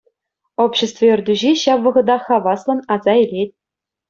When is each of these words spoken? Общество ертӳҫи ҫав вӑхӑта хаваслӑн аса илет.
Общество 0.63 1.05
ертӳҫи 1.15 1.51
ҫав 1.65 1.79
вӑхӑта 1.89 2.17
хаваслӑн 2.31 2.79
аса 2.97 3.13
илет. 3.23 3.51